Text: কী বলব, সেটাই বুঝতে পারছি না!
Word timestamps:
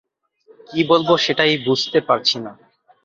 কী 0.69 0.79
বলব, 0.83 1.09
সেটাই 1.17 1.53
বুঝতে 1.65 1.99
পারছি 2.07 2.37
না! 2.39 2.51